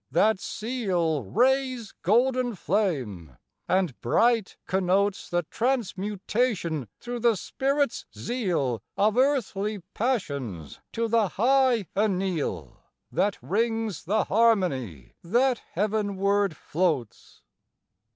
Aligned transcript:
That 0.09 0.39
seal 0.39 1.21
rays 1.25 1.93
golden 2.01 2.55
flame, 2.55 3.37
and 3.67 4.01
bright 4.01 4.57
connotes 4.65 5.29
The 5.29 5.43
transmutation 5.51 6.87
through 6.99 7.19
the 7.19 7.35
spirit's 7.35 8.07
zeal 8.17 8.81
Of 8.97 9.15
earthly 9.15 9.83
passions 9.93 10.79
to 10.93 11.07
the 11.07 11.27
high 11.27 11.85
anneal 11.95 12.81
That 13.11 13.37
rings 13.43 14.05
the 14.05 14.23
harmony 14.23 15.13
that 15.23 15.59
heavenward 15.75 16.57
floats. 16.57 17.43